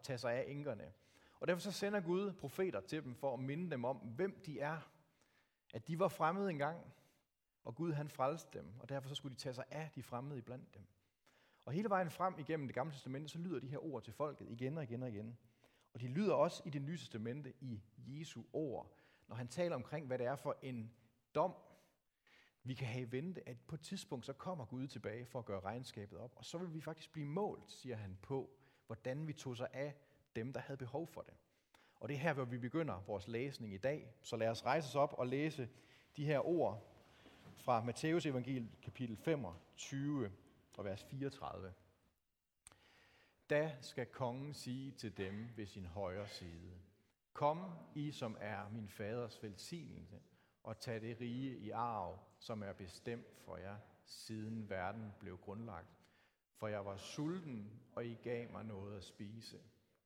at 0.00 0.04
tage 0.04 0.18
sig 0.18 0.32
af 0.32 0.44
enkerne. 0.48 0.92
Og 1.40 1.48
derfor 1.48 1.60
så 1.60 1.72
sender 1.72 2.00
Gud 2.00 2.32
profeter 2.32 2.80
til 2.80 3.04
dem 3.04 3.14
for 3.14 3.34
at 3.34 3.40
minde 3.40 3.70
dem 3.70 3.84
om, 3.84 3.96
hvem 3.96 4.42
de 4.46 4.60
er. 4.60 4.90
At 5.74 5.88
de 5.88 5.98
var 5.98 6.08
fremmede 6.08 6.50
engang, 6.50 6.94
og 7.64 7.74
Gud 7.74 7.92
han 7.92 8.08
frelste 8.08 8.58
dem, 8.58 8.72
og 8.80 8.88
derfor 8.88 9.08
så 9.08 9.14
skulle 9.14 9.34
de 9.34 9.40
tage 9.40 9.54
sig 9.54 9.64
af 9.70 9.90
de 9.94 10.02
fremmede 10.02 10.38
iblandt 10.38 10.74
dem. 10.74 10.86
Og 11.66 11.72
hele 11.72 11.88
vejen 11.88 12.10
frem 12.10 12.34
igennem 12.38 12.66
det 12.66 12.74
gamle 12.74 12.92
testamente, 12.92 13.28
så 13.28 13.38
lyder 13.38 13.60
de 13.60 13.68
her 13.68 13.84
ord 13.84 14.02
til 14.02 14.12
folket 14.12 14.50
igen 14.50 14.78
og 14.78 14.84
igen 14.84 15.02
og 15.02 15.08
igen. 15.08 15.38
Og 15.94 16.00
de 16.00 16.08
lyder 16.08 16.34
også 16.34 16.62
i 16.66 16.70
det 16.70 16.82
nye 16.82 16.96
testamente 16.96 17.52
i 17.60 17.82
Jesu 17.96 18.42
ord, 18.52 18.96
når 19.28 19.36
han 19.36 19.48
taler 19.48 19.74
omkring, 19.76 20.06
hvad 20.06 20.18
det 20.18 20.26
er 20.26 20.36
for 20.36 20.56
en 20.62 20.92
dom, 21.34 21.54
vi 22.62 22.74
kan 22.74 22.86
have 22.86 23.02
i 23.02 23.12
vente, 23.12 23.48
at 23.48 23.60
på 23.60 23.74
et 23.74 23.80
tidspunkt 23.80 24.26
så 24.26 24.32
kommer 24.32 24.64
Gud 24.64 24.86
tilbage 24.86 25.26
for 25.26 25.38
at 25.38 25.44
gøre 25.44 25.60
regnskabet 25.60 26.18
op, 26.18 26.32
og 26.36 26.44
så 26.44 26.58
vil 26.58 26.74
vi 26.74 26.80
faktisk 26.80 27.12
blive 27.12 27.26
målt, 27.26 27.70
siger 27.70 27.96
han 27.96 28.18
på, 28.22 28.50
hvordan 28.90 29.26
vi 29.26 29.32
tog 29.32 29.56
sig 29.56 29.68
af 29.72 29.94
dem, 30.36 30.52
der 30.52 30.60
havde 30.60 30.78
behov 30.78 31.06
for 31.06 31.20
det. 31.20 31.34
Og 32.00 32.08
det 32.08 32.14
er 32.14 32.18
her, 32.18 32.32
hvor 32.32 32.44
vi 32.44 32.58
begynder 32.58 33.02
vores 33.06 33.28
læsning 33.28 33.74
i 33.74 33.78
dag. 33.78 34.14
Så 34.22 34.36
lad 34.36 34.48
os 34.48 34.64
rejse 34.64 34.88
os 34.88 34.94
op 34.94 35.14
og 35.18 35.26
læse 35.26 35.68
de 36.16 36.24
her 36.24 36.46
ord 36.46 36.86
fra 37.56 37.84
Matteus 37.84 38.26
evangel 38.26 38.70
kapitel 38.82 39.16
25 39.16 40.32
og 40.76 40.84
vers 40.84 41.04
34. 41.04 41.72
Da 43.50 43.72
skal 43.80 44.06
kongen 44.06 44.54
sige 44.54 44.90
til 44.90 45.16
dem 45.16 45.48
ved 45.56 45.66
sin 45.66 45.86
højre 45.86 46.28
side, 46.28 46.72
Kom, 47.32 47.70
I 47.94 48.10
som 48.10 48.36
er 48.40 48.68
min 48.68 48.88
faders 48.88 49.42
velsignelse, 49.42 50.20
og 50.62 50.80
tag 50.80 51.00
det 51.00 51.20
rige 51.20 51.58
i 51.58 51.70
arv, 51.70 52.18
som 52.38 52.62
er 52.62 52.72
bestemt 52.72 53.38
for 53.38 53.56
jer, 53.56 53.76
siden 54.04 54.70
verden 54.70 55.12
blev 55.20 55.38
grundlagt. 55.38 55.99
For 56.60 56.68
jeg 56.68 56.84
var 56.84 56.96
sulten, 56.96 57.80
og 57.92 58.06
I 58.06 58.14
gav 58.14 58.50
mig 58.50 58.64
noget 58.64 58.96
at 58.96 59.04
spise. 59.04 59.58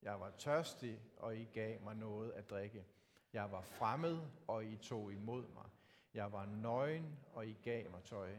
Jeg 0.02 0.20
var 0.20 0.30
tørstig, 0.30 1.00
og 1.16 1.36
I 1.36 1.44
gav 1.44 1.80
mig 1.80 1.96
noget 1.96 2.32
at 2.32 2.50
drikke. 2.50 2.84
Jeg 3.32 3.52
var 3.52 3.60
fremmed, 3.60 4.18
og 4.46 4.64
I 4.64 4.76
tog 4.76 5.12
imod 5.12 5.48
mig. 5.54 5.66
Jeg 6.14 6.32
var 6.32 6.46
nøgen, 6.46 7.18
og 7.32 7.46
I 7.46 7.52
gav 7.62 7.90
mig 7.90 8.02
tøj. 8.04 8.36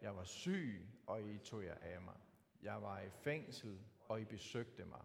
Jeg 0.00 0.16
var 0.16 0.24
syg, 0.24 0.88
og 1.06 1.22
I 1.22 1.38
tog 1.38 1.64
jer 1.64 1.74
af 1.80 2.00
mig. 2.00 2.16
Jeg 2.62 2.82
var 2.82 3.00
i 3.00 3.10
fængsel, 3.10 3.80
og 4.08 4.20
I 4.20 4.24
besøgte 4.24 4.84
mig. 4.84 5.02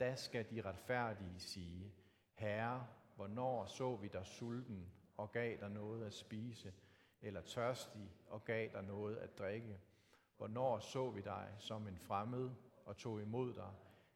Da 0.00 0.14
skal 0.14 0.50
de 0.50 0.62
retfærdige 0.62 1.40
sige, 1.40 1.94
Herre, 2.34 2.86
hvornår 3.16 3.66
så 3.66 3.96
vi 3.96 4.08
dig 4.08 4.26
sulten 4.26 4.92
og 5.16 5.32
gav 5.32 5.56
dig 5.60 5.70
noget 5.70 6.06
at 6.06 6.12
spise, 6.12 6.72
eller 7.20 7.40
tørstig 7.40 8.12
og 8.26 8.44
gav 8.44 8.68
dig 8.72 8.82
noget 8.82 9.16
at 9.16 9.38
drikke? 9.38 9.80
Hvornår 10.36 10.78
så 10.78 11.10
vi 11.10 11.20
dig 11.20 11.54
som 11.58 11.88
en 11.88 11.98
fremmed 11.98 12.50
og 12.84 12.96
tog 12.96 13.22
imod 13.22 13.54
dig, 13.54 13.72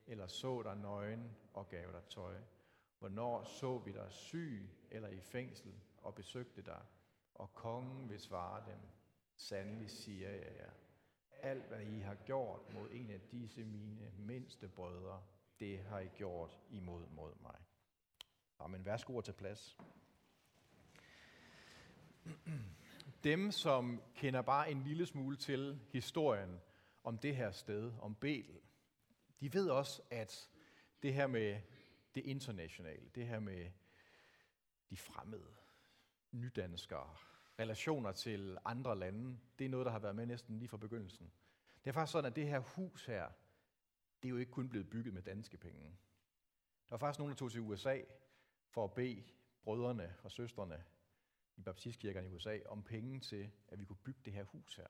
eller 0.07 0.27
så 0.27 0.63
dig 0.63 0.77
nøgen 0.77 1.37
og 1.55 1.69
gav 1.69 1.93
dig 1.93 2.03
tøj? 2.09 2.41
Hvornår 2.99 3.45
så 3.45 3.79
vi 3.79 3.93
dig 3.93 4.13
syg 4.13 4.71
eller 4.91 5.09
i 5.09 5.21
fængsel 5.21 5.75
og 6.03 6.15
besøgte 6.15 6.63
dig? 6.63 6.83
Og 7.35 7.55
kongen 7.55 8.11
vil 8.11 8.21
svare 8.21 8.65
dem, 8.67 8.79
sandelig 9.37 9.91
siger 9.91 10.31
jeg 10.31 10.57
jer, 10.57 10.71
alt 11.43 11.65
hvad 11.65 11.81
I 11.81 11.99
har 11.99 12.15
gjort 12.15 12.75
mod 12.75 12.89
en 12.91 13.11
af 13.11 13.21
disse 13.21 13.65
mine 13.65 14.13
mindste 14.19 14.69
brødre, 14.69 15.23
det 15.61 15.79
har 15.79 15.99
I 15.99 16.09
gjort 16.09 16.59
imod 16.71 17.07
mod 17.07 17.33
mig. 17.43 17.57
Amen. 18.59 18.85
Værsgo 18.85 19.21
til 19.21 19.33
plads. 19.33 19.79
Dem, 23.25 23.53
som 23.53 24.03
kender 24.15 24.43
bare 24.43 24.71
en 24.71 24.83
lille 24.83 25.07
smule 25.07 25.37
til 25.37 25.81
historien 25.93 26.61
om 27.05 27.19
det 27.19 27.37
her 27.37 27.51
sted, 27.51 27.93
om 28.01 28.15
Betel, 28.15 28.61
de 29.41 29.55
ved 29.55 29.71
også, 29.71 30.03
at 30.11 30.51
det 31.03 31.15
her 31.15 31.27
med 31.27 31.61
det 32.15 32.25
internationale, 32.25 33.09
det 33.15 33.27
her 33.27 33.41
med 33.41 33.71
de 34.91 34.97
fremmede, 34.97 35.55
nydanskere, 36.33 37.17
relationer 37.59 38.13
til 38.13 38.59
andre 38.65 38.99
lande, 38.99 39.39
det 39.59 39.65
er 39.65 39.69
noget, 39.69 39.87
der 39.87 39.93
har 39.93 39.99
været 39.99 40.17
med 40.17 40.27
næsten 40.27 40.59
lige 40.59 40.69
fra 40.69 40.77
begyndelsen. 40.77 41.33
Det 41.85 41.91
er 41.91 41.95
faktisk 41.95 42.13
sådan, 42.13 42.31
at 42.31 42.37
det 42.37 42.47
her 42.47 42.59
hus 42.59 43.07
her, 43.07 43.29
det 44.23 44.29
er 44.29 44.31
jo 44.31 44.37
ikke 44.37 44.53
kun 44.53 44.69
blevet 44.69 44.91
bygget 44.91 45.15
med 45.15 45.23
danske 45.23 45.57
penge. 45.57 45.85
Der 46.89 46.95
var 46.95 46.99
faktisk 46.99 47.19
nogen, 47.19 47.31
der 47.31 47.37
tog 47.37 47.51
til 47.51 47.61
USA 47.61 48.01
for 48.69 48.85
at 48.85 48.95
bede 48.95 49.25
brødrene 49.63 50.15
og 50.23 50.31
søstrene 50.31 50.85
i 51.59 51.63
baptistkirkerne 51.63 52.29
i 52.29 52.31
USA 52.31 52.59
om 52.67 52.83
penge 52.83 53.21
til, 53.21 53.51
at 53.69 53.79
vi 53.79 53.85
kunne 53.85 53.97
bygge 54.05 54.21
det 54.25 54.33
her 54.33 54.45
hus 54.45 54.75
her. 54.75 54.87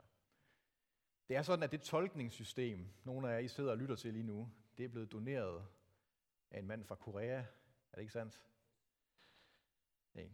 Det 1.29 1.37
er 1.37 1.43
sådan, 1.43 1.63
at 1.63 1.73
det 1.73 1.83
tolkningssystem, 1.83 2.89
nogle 3.05 3.29
af 3.29 3.33
jer 3.33 3.39
I 3.39 3.49
sidder 3.49 3.71
og 3.71 3.79
lytter 3.79 3.97
til 3.97 4.13
lige 4.13 4.23
nu, 4.23 4.53
det 4.79 4.85
er 4.85 4.89
blevet 4.89 5.13
doneret 5.13 5.67
af 6.51 6.59
en 6.59 6.67
mand 6.67 6.85
fra 6.85 6.95
Korea. 6.95 7.39
Er 7.39 7.95
det 7.95 8.01
ikke 8.01 8.13
sandt? 8.13 8.43
Nej. 10.15 10.31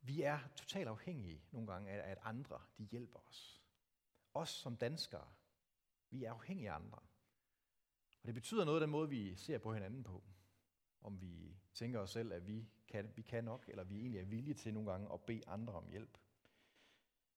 Vi 0.00 0.22
er 0.22 0.38
totalt 0.56 0.88
afhængige 0.88 1.44
nogle 1.50 1.72
gange 1.72 1.90
af, 1.90 2.10
at 2.10 2.18
andre 2.22 2.60
de 2.78 2.84
hjælper 2.84 3.18
os. 3.28 3.62
Os 4.34 4.48
som 4.48 4.76
danskere, 4.76 5.28
vi 6.10 6.24
er 6.24 6.32
afhængige 6.32 6.70
af 6.70 6.74
andre. 6.74 6.98
Og 8.20 8.26
det 8.26 8.34
betyder 8.34 8.64
noget 8.64 8.80
af 8.80 8.86
den 8.86 8.90
måde, 8.90 9.08
vi 9.08 9.36
ser 9.36 9.58
på 9.58 9.72
hinanden 9.72 10.04
på 10.04 10.24
om 11.04 11.20
vi 11.20 11.56
tænker 11.74 12.00
os 12.00 12.10
selv, 12.10 12.32
at 12.32 12.46
vi 12.46 12.68
kan, 12.88 13.12
vi 13.16 13.22
kan 13.22 13.44
nok, 13.44 13.64
eller 13.68 13.84
vi 13.84 14.00
egentlig 14.00 14.20
er 14.20 14.24
villige 14.24 14.54
til 14.54 14.74
nogle 14.74 14.90
gange 14.90 15.12
at 15.12 15.20
bede 15.20 15.42
andre 15.46 15.72
om 15.72 15.88
hjælp. 15.88 16.18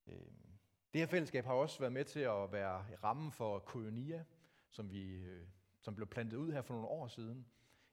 Øhm, 0.07 0.57
det 0.93 1.01
her 1.01 1.07
fællesskab 1.07 1.45
har 1.45 1.53
også 1.53 1.79
været 1.79 1.93
med 1.93 2.05
til 2.05 2.19
at 2.19 2.51
være 2.51 2.95
rammen 3.03 3.31
for 3.31 3.59
Koinonia, 3.59 4.25
som, 4.69 4.91
vi, 4.91 5.15
øh, 5.15 5.47
som 5.81 5.95
blev 5.95 6.07
plantet 6.07 6.37
ud 6.37 6.51
her 6.51 6.61
for 6.61 6.73
nogle 6.73 6.87
år 6.87 7.07
siden. 7.07 7.47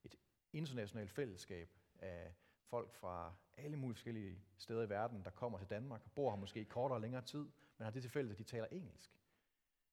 Et 0.05 0.15
internationalt 0.53 1.11
fællesskab 1.11 1.71
af 1.99 2.35
folk 2.65 2.95
fra 2.95 3.35
alle 3.57 3.77
mulige 3.77 3.95
forskellige 3.95 4.39
steder 4.59 4.83
i 4.83 4.89
verden, 4.89 5.25
der 5.25 5.31
kommer 5.31 5.59
til 5.59 5.71
Danmark, 5.71 6.11
bor 6.15 6.31
her 6.31 6.37
måske 6.37 6.61
i 6.61 6.65
kortere 6.65 6.97
og 6.97 7.01
længere 7.01 7.23
tid, 7.23 7.49
men 7.79 7.85
har 7.85 7.91
det 7.91 8.03
til 8.03 8.11
fælles, 8.11 8.33
at 8.33 8.39
de 8.39 8.45
taler 8.45 8.67
engelsk. 8.67 9.11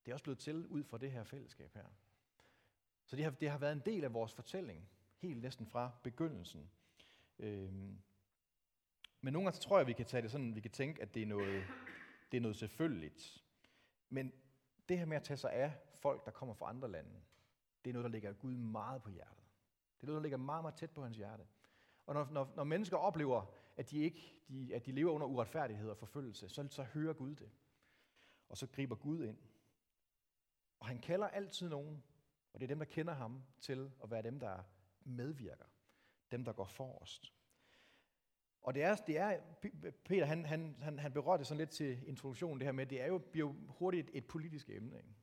Det 0.05 0.11
er 0.11 0.15
også 0.15 0.23
blevet 0.23 0.39
til 0.39 0.67
ud 0.67 0.83
fra 0.83 0.97
det 0.97 1.11
her 1.11 1.23
fællesskab 1.23 1.73
her. 1.73 1.85
Så 3.05 3.15
det 3.15 3.23
har, 3.23 3.31
det 3.31 3.49
har 3.49 3.57
været 3.57 3.71
en 3.71 3.81
del 3.85 4.03
af 4.03 4.13
vores 4.13 4.33
fortælling 4.33 4.89
helt 5.21 5.41
næsten 5.41 5.67
fra 5.67 5.91
begyndelsen. 6.03 6.69
Øhm, 7.39 7.97
men 9.21 9.33
nogle 9.33 9.45
gange 9.45 9.59
tror 9.59 9.77
jeg, 9.77 9.87
vi 9.87 9.93
kan 9.93 10.05
tage 10.05 10.21
det 10.21 10.31
sådan, 10.31 10.55
vi 10.55 10.61
kan 10.61 10.71
tænke, 10.71 11.01
at 11.01 11.13
det 11.13 11.21
er 11.21 11.25
noget, 11.25 11.63
det 12.31 12.37
er 12.37 12.41
noget 12.41 12.57
selvfølgeligt. 12.57 13.43
Men 14.09 14.33
det 14.89 14.97
her 14.97 15.05
med 15.05 15.17
at 15.17 15.23
tage 15.23 15.37
sig 15.37 15.51
af 15.51 15.73
folk, 15.93 16.25
der 16.25 16.31
kommer 16.31 16.55
fra 16.55 16.69
andre 16.69 16.91
lande, 16.91 17.21
det 17.83 17.89
er 17.89 17.93
noget, 17.93 18.03
der 18.03 18.09
ligger 18.09 18.33
Gud 18.33 18.55
meget 18.55 19.01
på 19.01 19.09
hjertet. 19.09 19.43
Det 19.95 20.03
er 20.03 20.07
noget, 20.07 20.19
der 20.19 20.23
ligger 20.23 20.37
meget, 20.37 20.63
meget 20.63 20.75
tæt 20.75 20.91
på 20.91 21.03
hans 21.03 21.17
hjerte. 21.17 21.43
Og 22.05 22.13
når, 22.13 22.27
når, 22.31 22.53
når 22.55 22.63
mennesker 22.63 22.97
oplever, 22.97 23.45
at 23.77 23.91
de, 23.91 23.97
ikke, 23.97 24.35
de, 24.49 24.75
at 24.75 24.85
de 24.85 24.91
lever 24.91 25.11
under 25.11 25.27
uretfærdighed 25.27 25.89
og 25.89 25.97
forfølgelse, 25.97 26.49
så, 26.49 26.67
så 26.69 26.83
hører 26.83 27.13
Gud 27.13 27.35
det. 27.35 27.51
Og 28.49 28.57
så 28.57 28.67
griber 28.67 28.95
Gud 28.95 29.23
ind. 29.23 29.37
Og 30.79 30.87
han 30.87 30.99
kalder 30.99 31.27
altid 31.27 31.69
nogen, 31.69 32.03
og 32.53 32.59
det 32.59 32.65
er 32.65 32.67
dem, 32.67 32.79
der 32.79 32.85
kender 32.85 33.13
ham, 33.13 33.43
til 33.59 33.91
at 34.03 34.11
være 34.11 34.21
dem, 34.21 34.39
der 34.39 34.63
medvirker. 35.05 35.65
Dem, 36.31 36.45
der 36.45 36.53
går 36.53 36.65
forrest. 36.65 37.33
Og 38.61 38.73
det 38.73 38.83
er, 38.83 38.95
det 38.95 39.17
er 39.17 39.39
Peter 40.05 40.25
han, 40.25 40.45
han, 40.45 40.75
han, 40.79 40.99
han 40.99 41.13
berørte 41.13 41.45
sådan 41.45 41.57
lidt 41.57 41.69
til 41.69 42.07
introduktionen, 42.07 42.59
det 42.59 42.67
her 42.67 42.71
med, 42.71 42.85
det 42.85 43.01
er 43.01 43.07
jo, 43.07 43.17
bliver 43.17 43.47
jo 43.47 43.55
hurtigt 43.67 44.09
et, 44.09 44.17
et 44.17 44.27
politisk 44.27 44.69
emne. 44.69 44.97
Ikke? 44.97 45.15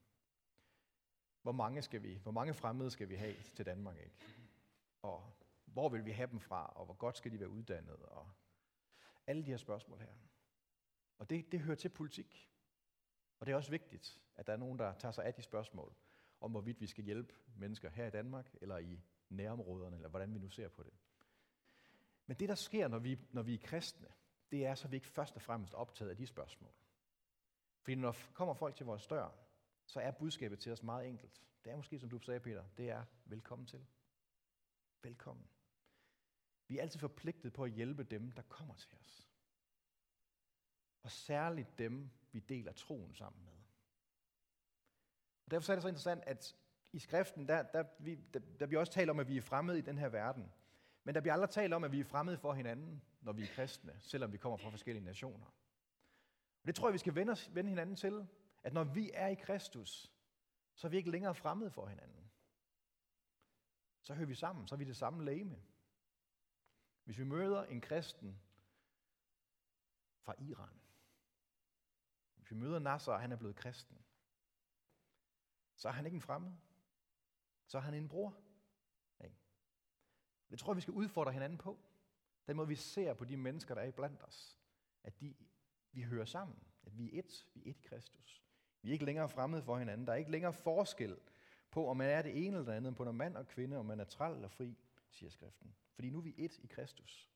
Hvor 1.42 1.52
mange 1.52 1.82
skal 1.82 2.02
vi, 2.02 2.18
hvor 2.22 2.32
mange 2.32 2.54
fremmede 2.54 2.90
skal 2.90 3.08
vi 3.08 3.14
have 3.14 3.34
til 3.54 3.66
Danmark? 3.66 3.96
Ikke? 3.98 4.16
Og 5.02 5.32
hvor 5.64 5.88
vil 5.88 6.04
vi 6.04 6.10
have 6.10 6.30
dem 6.30 6.40
fra, 6.40 6.66
og 6.66 6.84
hvor 6.84 6.94
godt 6.94 7.16
skal 7.16 7.32
de 7.32 7.40
være 7.40 7.48
uddannet, 7.48 7.96
og 7.96 8.30
alle 9.26 9.42
de 9.42 9.50
her 9.50 9.56
spørgsmål 9.56 9.98
her. 9.98 10.14
Og 11.18 11.30
det, 11.30 11.52
det 11.52 11.60
hører 11.60 11.76
til 11.76 11.88
politik. 11.88 12.50
Og 13.40 13.46
det 13.46 13.52
er 13.52 13.56
også 13.56 13.70
vigtigt, 13.70 14.20
at 14.36 14.46
der 14.46 14.52
er 14.52 14.56
nogen, 14.56 14.78
der 14.78 14.94
tager 14.94 15.12
sig 15.12 15.24
af 15.24 15.34
de 15.34 15.42
spørgsmål, 15.42 15.94
om 16.40 16.50
hvorvidt 16.50 16.80
vi 16.80 16.86
skal 16.86 17.04
hjælpe 17.04 17.34
mennesker 17.56 17.90
her 17.90 18.06
i 18.06 18.10
Danmark, 18.10 18.54
eller 18.60 18.78
i 18.78 19.00
nærområderne, 19.28 19.96
eller 19.96 20.08
hvordan 20.08 20.34
vi 20.34 20.38
nu 20.38 20.48
ser 20.48 20.68
på 20.68 20.82
det. 20.82 20.92
Men 22.26 22.36
det, 22.36 22.48
der 22.48 22.54
sker, 22.54 22.88
når 22.88 22.98
vi, 22.98 23.18
når 23.30 23.42
vi 23.42 23.54
er 23.54 23.58
kristne, 23.58 24.08
det 24.50 24.66
er, 24.66 24.74
så 24.74 24.88
vi 24.88 24.96
ikke 24.96 25.08
først 25.08 25.36
og 25.36 25.42
fremmest 25.42 25.74
optaget 25.74 26.10
af 26.10 26.16
de 26.16 26.26
spørgsmål. 26.26 26.72
Fordi 27.80 27.94
når 27.94 28.16
kommer 28.34 28.54
folk 28.54 28.76
til 28.76 28.86
vores 28.86 29.06
dør, 29.06 29.30
så 29.86 30.00
er 30.00 30.10
budskabet 30.10 30.58
til 30.58 30.72
os 30.72 30.82
meget 30.82 31.08
enkelt. 31.08 31.42
Det 31.64 31.72
er 31.72 31.76
måske, 31.76 31.98
som 31.98 32.10
du 32.10 32.18
sagde, 32.18 32.40
Peter, 32.40 32.64
det 32.76 32.90
er 32.90 33.04
velkommen 33.24 33.66
til. 33.66 33.86
Velkommen. 35.02 35.48
Vi 36.66 36.78
er 36.78 36.82
altid 36.82 37.00
forpligtet 37.00 37.52
på 37.52 37.64
at 37.64 37.70
hjælpe 37.70 38.04
dem, 38.04 38.32
der 38.32 38.42
kommer 38.42 38.74
til 38.74 38.98
os. 39.00 39.28
Og 41.02 41.10
særligt 41.10 41.78
dem, 41.78 42.10
vi 42.32 42.40
deler 42.40 42.72
troen 42.72 43.14
sammen 43.14 43.44
med. 43.44 43.52
Og 45.44 45.50
derfor 45.50 45.72
er 45.72 45.76
det 45.76 45.82
så 45.82 45.88
interessant, 45.88 46.24
at 46.26 46.56
i 46.92 46.98
skriften, 46.98 47.48
der, 47.48 47.62
der, 47.62 47.84
vi, 47.98 48.14
der, 48.14 48.40
der 48.60 48.66
bliver 48.66 48.80
også 48.80 48.92
talt 48.92 49.10
om, 49.10 49.18
at 49.18 49.28
vi 49.28 49.36
er 49.36 49.42
fremmede 49.42 49.78
i 49.78 49.82
den 49.82 49.98
her 49.98 50.08
verden. 50.08 50.52
Men 51.04 51.14
der 51.14 51.20
bliver 51.20 51.32
aldrig 51.32 51.50
talt 51.50 51.74
om, 51.74 51.84
at 51.84 51.92
vi 51.92 52.00
er 52.00 52.04
fremmede 52.04 52.38
for 52.38 52.52
hinanden, 52.52 53.02
når 53.20 53.32
vi 53.32 53.42
er 53.42 53.46
kristne, 53.46 53.96
selvom 54.00 54.32
vi 54.32 54.36
kommer 54.36 54.56
fra 54.56 54.70
forskellige 54.70 55.04
nationer. 55.04 55.46
Og 56.62 56.66
det 56.66 56.74
tror 56.74 56.88
jeg, 56.88 56.92
vi 56.92 56.98
skal 56.98 57.14
vende, 57.14 57.32
os, 57.32 57.54
vende 57.54 57.68
hinanden 57.68 57.96
til, 57.96 58.28
at 58.62 58.72
når 58.72 58.84
vi 58.84 59.10
er 59.14 59.26
i 59.26 59.34
Kristus, 59.34 60.12
så 60.74 60.86
er 60.86 60.90
vi 60.90 60.96
ikke 60.96 61.10
længere 61.10 61.34
fremmede 61.34 61.70
for 61.70 61.86
hinanden. 61.86 62.30
så 64.00 64.14
hører 64.14 64.26
vi 64.26 64.34
sammen, 64.34 64.68
så 64.68 64.74
er 64.74 64.76
vi 64.76 64.84
det 64.84 64.96
samme 64.96 65.24
læme. 65.24 65.62
Hvis 67.04 67.18
vi 67.18 67.24
møder 67.24 67.64
en 67.64 67.80
kristen 67.80 68.40
fra 70.20 70.34
Iran, 70.38 70.80
hvis 72.36 72.50
vi 72.50 72.56
møder 72.56 72.78
Nasser, 72.78 73.12
og 73.12 73.20
han 73.20 73.32
er 73.32 73.36
blevet 73.36 73.56
kristen, 73.56 73.98
så 75.76 75.88
er 75.88 75.92
han 75.92 76.06
ikke 76.06 76.14
en 76.14 76.20
fremmed. 76.20 76.52
Så 77.68 77.78
er 77.78 77.82
han 77.82 77.94
en 77.94 78.08
bror. 78.08 78.36
Det 80.50 80.58
tror 80.58 80.72
jeg, 80.72 80.76
vi 80.76 80.80
skal 80.80 80.94
udfordre 80.94 81.32
hinanden 81.32 81.58
på. 81.58 81.78
Den 82.46 82.56
måde, 82.56 82.68
vi 82.68 82.74
ser 82.74 83.14
på 83.14 83.24
de 83.24 83.36
mennesker, 83.36 83.74
der 83.74 83.82
er 83.82 83.90
blandt 83.90 84.22
os. 84.22 84.58
At 85.04 85.20
de, 85.20 85.34
vi 85.92 86.02
hører 86.02 86.24
sammen. 86.24 86.58
At 86.82 86.98
vi 86.98 87.04
er 87.04 87.18
et. 87.18 87.46
Vi 87.54 87.60
er 87.66 87.70
et 87.70 87.76
i 87.76 87.82
Kristus. 87.82 88.44
Vi 88.82 88.88
er 88.88 88.92
ikke 88.92 89.04
længere 89.04 89.28
fremmede 89.28 89.62
for 89.62 89.78
hinanden. 89.78 90.06
Der 90.06 90.12
er 90.12 90.16
ikke 90.16 90.30
længere 90.30 90.52
forskel 90.52 91.18
på, 91.70 91.88
om 91.88 91.96
man 91.96 92.10
er 92.10 92.22
det 92.22 92.46
ene 92.46 92.56
eller 92.56 92.70
det 92.70 92.76
andet, 92.76 92.96
på 92.96 93.04
når 93.04 93.12
mand 93.12 93.36
og 93.36 93.46
kvinde, 93.46 93.76
om 93.76 93.86
man 93.86 94.00
er 94.00 94.04
træl 94.04 94.34
eller 94.34 94.48
fri, 94.48 94.78
siger 95.10 95.30
skriften. 95.30 95.74
Fordi 95.94 96.10
nu 96.10 96.18
er 96.18 96.22
vi 96.22 96.34
et 96.38 96.58
i 96.58 96.66
Kristus. 96.66 97.30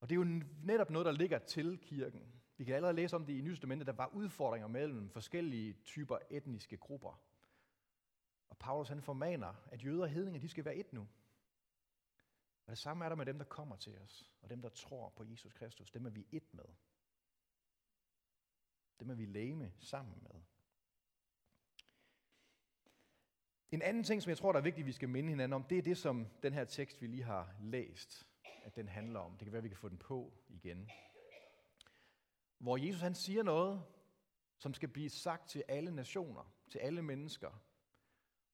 Og 0.00 0.10
det 0.10 0.14
er 0.14 0.18
jo 0.18 0.42
netop 0.62 0.90
noget, 0.90 1.06
der 1.06 1.12
ligger 1.12 1.38
til 1.38 1.78
kirken. 1.78 2.42
Vi 2.56 2.64
kan 2.64 2.74
allerede 2.74 2.96
læse 2.96 3.16
om 3.16 3.26
det 3.26 3.32
i 3.32 3.40
Nye 3.40 3.56
der 3.56 3.92
var 3.92 4.10
udfordringer 4.14 4.68
mellem 4.68 5.10
forskellige 5.10 5.72
typer 5.72 6.18
etniske 6.30 6.76
grupper. 6.76 7.22
Og 8.54 8.58
Paulus 8.58 8.88
han 8.88 9.02
formaner, 9.02 9.54
at 9.66 9.84
jøder 9.84 10.02
og 10.02 10.08
hedninger, 10.08 10.40
de 10.40 10.48
skal 10.48 10.64
være 10.64 10.76
et 10.76 10.92
nu. 10.92 11.08
Og 12.66 12.70
det 12.70 12.78
samme 12.78 13.04
er 13.04 13.08
der 13.08 13.16
med 13.16 13.26
dem, 13.26 13.38
der 13.38 13.44
kommer 13.44 13.76
til 13.76 13.98
os, 13.98 14.32
og 14.42 14.50
dem, 14.50 14.62
der 14.62 14.68
tror 14.68 15.08
på 15.08 15.24
Jesus 15.24 15.52
Kristus. 15.52 15.90
Dem 15.90 16.06
er 16.06 16.10
vi 16.10 16.26
et 16.32 16.54
med. 16.54 16.64
Dem 19.00 19.10
er 19.10 19.14
vi 19.14 19.26
læme 19.26 19.72
sammen 19.78 20.18
med. 20.22 20.42
En 23.70 23.82
anden 23.82 24.04
ting, 24.04 24.22
som 24.22 24.30
jeg 24.30 24.38
tror, 24.38 24.52
der 24.52 24.58
er 24.58 24.64
vigtigt, 24.64 24.86
vi 24.86 24.92
skal 24.92 25.08
minde 25.08 25.28
hinanden 25.28 25.52
om, 25.52 25.64
det 25.64 25.78
er 25.78 25.82
det, 25.82 25.98
som 25.98 26.26
den 26.42 26.52
her 26.52 26.64
tekst, 26.64 27.02
vi 27.02 27.06
lige 27.06 27.22
har 27.22 27.56
læst, 27.60 28.26
at 28.62 28.76
den 28.76 28.88
handler 28.88 29.20
om. 29.20 29.32
Det 29.32 29.46
kan 29.46 29.52
være, 29.52 29.58
at 29.58 29.64
vi 29.64 29.68
kan 29.68 29.78
få 29.78 29.88
den 29.88 29.98
på 29.98 30.32
igen. 30.48 30.90
Hvor 32.58 32.76
Jesus 32.76 33.00
han 33.00 33.14
siger 33.14 33.42
noget, 33.42 33.84
som 34.58 34.74
skal 34.74 34.88
blive 34.88 35.10
sagt 35.10 35.48
til 35.48 35.64
alle 35.68 35.90
nationer, 35.90 36.54
til 36.70 36.78
alle 36.78 37.02
mennesker. 37.02 37.60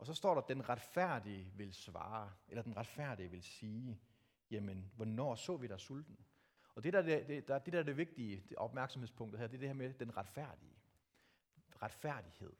Og 0.00 0.06
så 0.06 0.14
står 0.14 0.34
der, 0.34 0.40
den 0.40 0.68
retfærdige 0.68 1.52
vil 1.56 1.74
svare, 1.74 2.32
eller 2.48 2.62
den 2.62 2.76
retfærdige 2.76 3.30
vil 3.30 3.42
sige, 3.42 4.00
jamen, 4.50 4.90
hvornår 4.96 5.34
så 5.34 5.56
vi 5.56 5.66
dig 5.66 5.80
sulten? 5.80 6.18
Og 6.74 6.84
det 6.84 6.92
der, 6.92 7.02
det, 7.02 7.28
det, 7.28 7.48
der, 7.48 7.58
det 7.58 7.72
der 7.72 7.78
er 7.78 7.82
det 7.82 7.96
vigtige 7.96 8.44
det 8.48 8.56
opmærksomhedspunktet 8.56 9.40
her, 9.40 9.46
det 9.46 9.54
er 9.54 9.58
det 9.58 9.68
her 9.68 9.74
med 9.74 9.94
den 9.94 10.16
retfærdige. 10.16 10.78
Retfærdighed. 11.82 12.52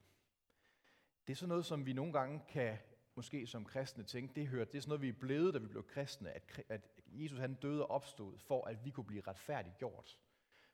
Det 1.27 1.33
er 1.33 1.37
sådan 1.37 1.49
noget, 1.49 1.67
som 1.67 1.87
vi 1.87 1.93
nogle 1.93 2.13
gange 2.13 2.41
kan, 2.49 2.79
måske 3.15 3.47
som 3.47 3.65
kristne 3.65 4.05
tænke, 4.05 4.35
det, 4.35 4.47
hører, 4.47 4.65
det 4.65 4.75
er 4.75 4.81
sådan 4.81 4.89
noget, 4.89 5.03
vi 5.03 5.09
er 5.09 5.21
blevet, 5.21 5.55
da 5.55 5.59
vi 5.59 5.67
blev 5.67 5.87
kristne, 5.87 6.31
at, 6.31 6.63
at 6.69 7.01
Jesus 7.07 7.39
han 7.39 7.55
døde 7.55 7.83
og 7.87 7.91
opstod, 7.91 8.39
for 8.39 8.65
at 8.65 8.85
vi 8.85 8.91
kunne 8.91 9.07
blive 9.07 9.23
retfærdigt 9.27 9.79
gjort. 9.79 10.19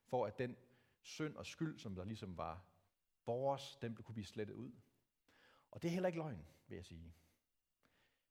For 0.04 0.26
at 0.26 0.38
den 0.38 0.56
synd 1.02 1.36
og 1.36 1.46
skyld, 1.46 1.78
som 1.78 1.94
der 1.94 2.04
ligesom 2.04 2.36
var 2.36 2.64
vores, 3.26 3.76
den 3.76 3.94
kunne 3.94 4.14
blive 4.14 4.26
slettet 4.26 4.54
ud. 4.54 4.72
Og 5.76 5.82
det 5.82 5.88
er 5.88 5.92
heller 5.92 6.06
ikke 6.06 6.18
løgn, 6.18 6.46
vil 6.68 6.76
jeg 6.76 6.84
sige. 6.84 7.14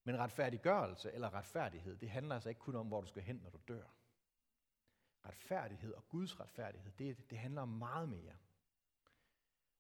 Men 0.04 0.20
retfærdiggørelse 0.20 1.12
eller 1.12 1.34
retfærdighed, 1.34 1.98
det 1.98 2.10
handler 2.10 2.36
altså 2.36 2.50
ikke 2.50 2.60
kun 2.60 2.76
om, 2.76 2.88
hvor 2.88 3.02
du 3.02 3.08
skal 3.08 3.24
hen, 3.24 3.36
når 3.36 3.50
du 3.50 3.60
dør. 3.68 3.84
Retfærdighed 5.26 5.94
og 5.94 6.10
Guds 6.10 6.40
retfærdighed, 6.40 6.92
det, 6.92 7.30
det 7.30 7.38
handler 7.38 7.62
om 7.62 7.70
meget 7.70 8.10
mere. 8.10 8.36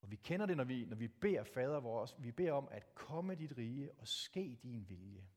Og 0.01 0.11
vi 0.11 0.15
kender 0.15 0.45
det, 0.45 0.57
når 0.57 0.63
vi, 0.63 0.85
når 0.85 0.95
vi 0.95 1.07
beder 1.07 1.43
fader 1.43 1.79
vores, 1.79 2.15
vi 2.19 2.31
beder 2.31 2.51
om 2.51 2.67
at 2.71 2.95
komme 2.95 3.35
dit 3.35 3.57
rige 3.57 3.91
og 3.93 4.07
ske 4.07 4.59
din 4.63 4.89
vilje. 4.89 5.29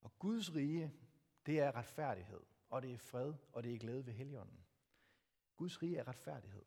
Og 0.00 0.18
Guds 0.18 0.54
rige, 0.54 0.92
det 1.46 1.60
er 1.60 1.76
retfærdighed, 1.76 2.40
og 2.70 2.82
det 2.82 2.92
er 2.92 2.98
fred, 2.98 3.34
og 3.52 3.62
det 3.62 3.74
er 3.74 3.78
glæde 3.78 4.06
ved 4.06 4.12
heligånden. 4.12 4.64
Guds 5.56 5.82
rige 5.82 5.96
er 5.96 6.08
retfærdighed. 6.08 6.64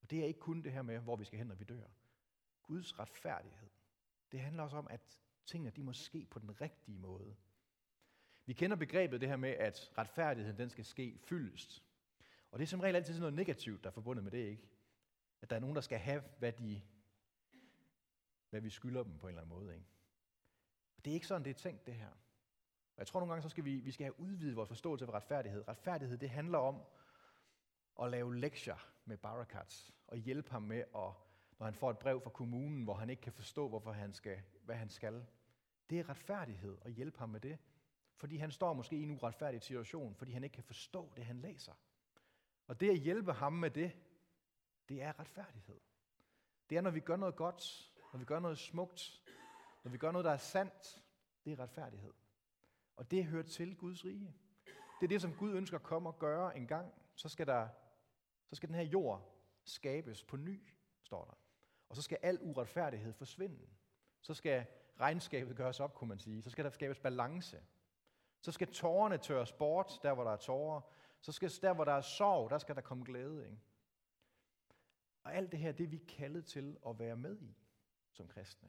Og 0.00 0.10
det 0.10 0.20
er 0.20 0.24
ikke 0.24 0.40
kun 0.40 0.62
det 0.62 0.72
her 0.72 0.82
med, 0.82 0.98
hvor 0.98 1.16
vi 1.16 1.24
skal 1.24 1.38
hen, 1.38 1.46
når 1.46 1.54
vi 1.54 1.64
dør. 1.64 1.88
Guds 2.68 2.98
retfærdighed, 2.98 3.68
det 4.32 4.40
handler 4.40 4.62
også 4.62 4.76
om, 4.76 4.86
at 4.90 5.18
tingene 5.46 5.70
de 5.70 5.82
må 5.82 5.92
ske 5.92 6.26
på 6.30 6.38
den 6.38 6.60
rigtige 6.60 6.98
måde. 6.98 7.36
Vi 8.46 8.52
kender 8.52 8.76
begrebet 8.76 9.20
det 9.20 9.28
her 9.28 9.36
med, 9.36 9.50
at 9.50 9.92
retfærdigheden 9.98 10.58
den 10.58 10.70
skal 10.70 10.84
ske 10.84 11.18
fyldest. 11.18 11.84
Og 12.50 12.58
det 12.58 12.64
er 12.64 12.68
som 12.68 12.80
regel 12.80 12.96
altid 12.96 13.18
noget 13.18 13.34
negativt, 13.34 13.84
der 13.84 13.90
er 13.90 13.94
forbundet 13.94 14.24
med 14.24 14.32
det, 14.32 14.46
ikke? 14.46 14.68
At 15.40 15.50
der 15.50 15.56
er 15.56 15.60
nogen, 15.60 15.76
der 15.76 15.82
skal 15.82 15.98
have, 15.98 16.22
hvad, 16.38 16.52
de, 16.52 16.82
hvad 18.50 18.60
vi 18.60 18.70
skylder 18.70 19.02
dem 19.02 19.18
på 19.18 19.26
en 19.26 19.28
eller 19.28 19.42
anden 19.42 19.58
måde. 19.58 19.74
Ikke? 19.74 19.86
Og 20.96 21.04
det 21.04 21.10
er 21.10 21.14
ikke 21.14 21.26
sådan, 21.26 21.44
det 21.44 21.50
er 21.50 21.54
tænkt, 21.54 21.86
det 21.86 21.94
her. 21.94 22.10
Og 22.10 22.98
jeg 22.98 23.06
tror 23.06 23.20
nogle 23.20 23.32
gange, 23.32 23.42
så 23.42 23.48
skal 23.48 23.64
vi, 23.64 23.76
vi 23.76 23.90
skal 23.90 24.04
have 24.04 24.20
udvidet 24.20 24.56
vores 24.56 24.68
forståelse 24.68 25.06
af 25.06 25.10
retfærdighed. 25.10 25.68
Retfærdighed, 25.68 26.18
det 26.18 26.30
handler 26.30 26.58
om 26.58 26.82
at 28.02 28.10
lave 28.10 28.36
lektier 28.36 28.88
med 29.04 29.16
Barakats 29.16 29.92
og 30.06 30.16
hjælpe 30.16 30.50
ham 30.50 30.62
med, 30.62 30.84
at, 30.94 31.12
når 31.58 31.64
han 31.64 31.74
får 31.74 31.90
et 31.90 31.98
brev 31.98 32.20
fra 32.20 32.30
kommunen, 32.30 32.84
hvor 32.84 32.94
han 32.94 33.10
ikke 33.10 33.22
kan 33.22 33.32
forstå, 33.32 33.68
hvorfor 33.68 33.92
han 33.92 34.12
skal, 34.12 34.42
hvad 34.64 34.76
han 34.76 34.88
skal. 34.88 35.26
Det 35.90 35.98
er 35.98 36.08
retfærdighed 36.08 36.78
at 36.82 36.92
hjælpe 36.92 37.18
ham 37.18 37.28
med 37.28 37.40
det. 37.40 37.58
Fordi 38.16 38.36
han 38.36 38.50
står 38.50 38.72
måske 38.72 38.96
i 38.96 39.02
en 39.02 39.10
uretfærdig 39.10 39.62
situation, 39.62 40.14
fordi 40.14 40.32
han 40.32 40.44
ikke 40.44 40.54
kan 40.54 40.64
forstå 40.64 41.12
det, 41.16 41.24
han 41.24 41.40
læser. 41.40 41.72
Og 42.66 42.80
det 42.80 42.90
at 42.90 42.98
hjælpe 42.98 43.32
ham 43.32 43.52
med 43.52 43.70
det, 43.70 43.96
det 44.88 45.02
er 45.02 45.18
retfærdighed. 45.20 45.80
Det 46.70 46.78
er, 46.78 46.80
når 46.80 46.90
vi 46.90 47.00
gør 47.00 47.16
noget 47.16 47.36
godt, 47.36 47.92
når 48.12 48.18
vi 48.18 48.24
gør 48.24 48.40
noget 48.40 48.58
smukt, 48.58 49.22
når 49.84 49.90
vi 49.90 49.98
gør 49.98 50.12
noget, 50.12 50.24
der 50.24 50.30
er 50.30 50.36
sandt, 50.36 51.02
det 51.44 51.52
er 51.52 51.58
retfærdighed. 51.58 52.12
Og 52.96 53.10
det 53.10 53.24
hører 53.24 53.42
til 53.42 53.76
Guds 53.76 54.04
rige. 54.04 54.34
Det 55.00 55.06
er 55.06 55.08
det, 55.08 55.22
som 55.22 55.36
Gud 55.36 55.54
ønsker 55.54 55.76
at 55.76 55.82
komme 55.82 56.08
og 56.08 56.18
gøre 56.18 56.56
en 56.56 56.66
gang. 56.66 56.92
Så 57.14 57.28
skal, 57.28 57.46
der, 57.46 57.68
så 58.46 58.54
skal 58.56 58.68
den 58.68 58.76
her 58.76 58.82
jord 58.82 59.42
skabes 59.64 60.24
på 60.24 60.36
ny, 60.36 60.68
står 61.02 61.24
der. 61.24 61.37
Og 61.88 61.96
så 61.96 62.02
skal 62.02 62.18
al 62.22 62.38
uretfærdighed 62.40 63.12
forsvinde. 63.12 63.68
Så 64.20 64.34
skal 64.34 64.66
regnskabet 65.00 65.56
gøres 65.56 65.80
op, 65.80 65.94
kunne 65.94 66.08
man 66.08 66.18
sige. 66.18 66.42
Så 66.42 66.50
skal 66.50 66.64
der 66.64 66.70
skabes 66.70 66.98
balance. 66.98 67.62
Så 68.40 68.52
skal 68.52 68.72
tårerne 68.72 69.18
tørres 69.18 69.52
bort, 69.52 69.92
der 70.02 70.14
hvor 70.14 70.24
der 70.24 70.30
er 70.30 70.36
tårer. 70.36 70.80
Så 71.20 71.32
skal 71.32 71.50
der, 71.62 71.74
hvor 71.74 71.84
der 71.84 71.92
er 71.92 72.00
sorg, 72.00 72.50
der 72.50 72.58
skal 72.58 72.74
der 72.74 72.80
komme 72.80 73.04
glæde. 73.04 73.44
Ikke? 73.44 73.58
Og 75.22 75.34
alt 75.34 75.52
det 75.52 75.60
her, 75.60 75.72
det 75.72 75.84
er 75.84 75.88
vi 75.88 75.98
kaldet 75.98 76.46
til 76.46 76.76
at 76.86 76.98
være 76.98 77.16
med 77.16 77.40
i 77.40 77.56
som 78.10 78.28
kristne. 78.28 78.68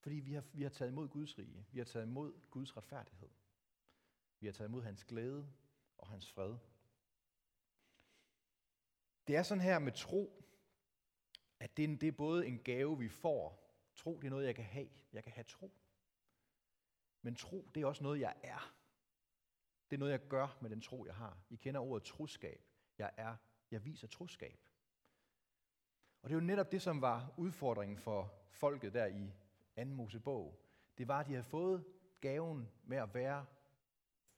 Fordi 0.00 0.14
vi 0.14 0.32
har, 0.32 0.44
vi 0.52 0.62
har 0.62 0.70
taget 0.70 0.90
imod 0.90 1.08
Guds 1.08 1.38
rige. 1.38 1.66
Vi 1.72 1.78
har 1.78 1.84
taget 1.84 2.06
imod 2.06 2.32
Guds 2.50 2.76
retfærdighed. 2.76 3.28
Vi 4.40 4.46
har 4.46 4.52
taget 4.52 4.68
imod 4.68 4.82
hans 4.82 5.04
glæde 5.04 5.48
og 5.98 6.08
hans 6.08 6.32
fred. 6.32 6.56
Det 9.26 9.36
er 9.36 9.42
sådan 9.42 9.62
her 9.62 9.78
med 9.78 9.92
tro, 9.92 10.44
at 11.60 11.76
det 11.76 11.84
er, 11.84 11.96
det 11.96 12.08
er 12.08 12.12
både 12.12 12.46
en 12.46 12.58
gave, 12.58 12.98
vi 12.98 13.08
får. 13.08 13.70
Tro, 13.94 14.16
det 14.16 14.26
er 14.26 14.30
noget, 14.30 14.46
jeg 14.46 14.54
kan 14.54 14.64
have. 14.64 14.88
Jeg 15.12 15.24
kan 15.24 15.32
have 15.32 15.44
tro. 15.44 15.72
Men 17.22 17.34
tro, 17.34 17.68
det 17.74 17.82
er 17.82 17.86
også 17.86 18.02
noget, 18.02 18.20
jeg 18.20 18.36
er. 18.42 18.74
Det 19.90 19.96
er 19.96 19.98
noget, 19.98 20.12
jeg 20.12 20.28
gør 20.28 20.58
med 20.60 20.70
den 20.70 20.80
tro, 20.80 21.06
jeg 21.06 21.14
har. 21.14 21.38
I 21.50 21.56
kender 21.56 21.80
ordet 21.80 22.02
troskab. 22.02 22.64
Jeg 22.98 23.10
er. 23.16 23.36
Jeg 23.70 23.84
viser 23.84 24.08
troskab. 24.08 24.60
Og 26.22 26.28
det 26.28 26.36
er 26.36 26.40
jo 26.40 26.46
netop 26.46 26.72
det, 26.72 26.82
som 26.82 27.00
var 27.00 27.34
udfordringen 27.36 27.98
for 27.98 28.34
folket 28.50 28.94
der 28.94 29.06
i 29.06 29.32
2. 29.76 29.84
Mosebog. 29.84 30.60
Det 30.98 31.08
var, 31.08 31.20
at 31.20 31.26
de 31.26 31.32
havde 31.32 31.44
fået 31.44 31.84
gaven 32.20 32.70
med 32.82 32.96
at 32.96 33.14
være 33.14 33.46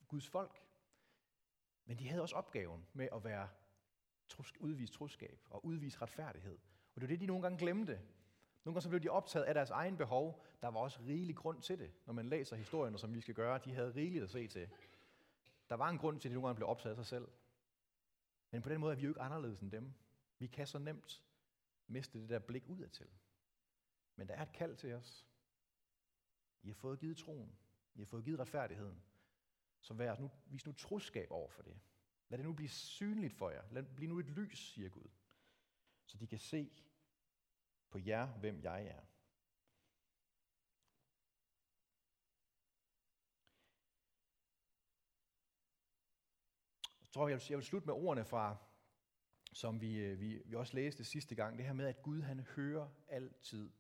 Guds 0.09 0.29
folk. 0.29 0.63
Men 1.85 1.99
de 1.99 2.09
havde 2.09 2.23
også 2.23 2.37
opgaven 2.37 2.87
med 2.93 3.09
at 3.13 3.25
være 3.25 3.49
udvise 4.61 4.93
troskab 4.93 5.41
og 5.51 5.65
udvise 5.65 5.99
retfærdighed. 6.03 6.59
Og 6.95 7.01
det 7.01 7.03
er 7.03 7.09
det, 7.09 7.21
de 7.21 7.27
nogle 7.27 7.43
gange 7.43 7.59
glemte. 7.59 7.93
Nogle 8.65 8.75
gange 8.75 8.81
så 8.81 8.89
blev 8.89 9.01
de 9.01 9.09
optaget 9.09 9.45
af 9.45 9.55
deres 9.55 9.71
egen 9.71 9.97
behov. 9.97 10.45
Der 10.63 10.69
var 10.69 10.81
også 10.81 11.01
rigelig 11.01 11.37
grund 11.37 11.63
til 11.63 11.79
det, 11.79 11.93
når 12.07 12.13
man 12.13 12.27
læser 12.27 12.57
historierne, 12.57 12.99
som 12.99 13.15
vi 13.15 13.21
skal 13.21 13.35
gøre. 13.35 13.61
De 13.65 13.75
havde 13.75 13.95
rigeligt 13.95 14.25
at 14.25 14.31
se 14.31 14.49
til. 14.49 14.69
Der 15.69 15.75
var 15.75 15.89
en 15.89 15.99
grund 15.99 16.21
til, 16.21 16.29
at 16.29 16.31
de 16.31 16.35
nogle 16.35 16.49
gange 16.49 16.57
blev 16.57 16.69
optaget 16.69 16.91
af 16.91 16.97
sig 16.97 17.07
selv. 17.07 17.29
Men 18.51 18.63
på 18.63 18.69
den 18.69 18.81
måde 18.81 18.93
er 18.93 18.97
vi 18.97 19.03
jo 19.03 19.11
ikke 19.11 19.21
anderledes 19.21 19.61
end 19.61 19.71
dem. 19.71 19.93
Vi 20.39 20.47
kan 20.47 20.67
så 20.67 20.79
nemt 20.79 21.23
miste 21.87 22.21
det 22.21 22.29
der 22.29 22.39
blik 22.39 22.69
udad 22.69 22.89
til. 22.89 23.07
Men 24.17 24.29
der 24.29 24.35
er 24.35 24.43
et 24.43 24.53
kald 24.53 24.77
til 24.77 24.93
os. 24.95 25.27
I 26.63 26.69
har 26.69 26.75
fået 26.75 27.01
givet 27.01 27.17
troen. 27.17 27.57
I 27.95 27.99
har 27.99 28.07
fået 28.07 28.25
givet 28.25 28.41
retfærdigheden. 28.41 29.03
Så 29.81 29.95
vær 29.95 30.19
nu, 30.19 30.31
vis 30.47 30.67
nu 30.67 30.73
troskab 30.73 31.31
over 31.31 31.49
for 31.49 31.63
det. 31.63 31.77
Lad 32.29 32.39
det 32.39 32.47
nu 32.47 32.53
blive 32.53 32.69
synligt 32.69 33.35
for 33.35 33.51
jer. 33.51 33.63
Lad 33.71 33.83
det 33.83 33.95
blive 33.95 34.09
nu 34.09 34.19
et 34.19 34.31
lys, 34.31 34.73
siger 34.75 34.89
Gud. 34.89 35.09
Så 36.13 36.19
de 36.19 36.27
kan 36.27 36.39
se 36.39 36.71
på 37.91 37.99
jer, 37.99 38.27
hvem 38.27 38.63
jeg 38.63 38.87
er. 38.87 39.03
Jeg 47.01 47.09
tror, 47.13 47.29
jeg 47.29 47.37
vil, 47.37 47.47
jeg 47.49 47.59
vil 47.59 47.65
slutte 47.65 47.87
med 47.87 47.95
ordene 47.95 48.25
fra 48.25 48.57
som 49.53 49.81
vi, 49.81 49.97
øh, 49.97 50.21
vi, 50.21 50.43
vi 50.45 50.55
også 50.55 50.75
læste 50.75 51.05
sidste 51.05 51.35
gang, 51.35 51.59
det 51.59 51.67
her 51.67 51.73
med, 51.73 51.87
at 51.87 52.03
Gud 52.03 52.21
han 52.21 52.41
hører 52.41 52.89
altid 53.09 53.71